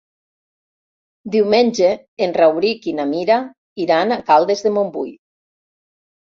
[1.35, 1.91] Diumenge
[2.29, 3.39] en Rauric i na Mira
[3.87, 5.17] iran a Caldes de Montbui.